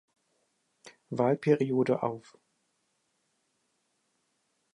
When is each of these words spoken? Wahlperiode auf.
Wahlperiode 1.11 2.01
auf. 2.01 2.35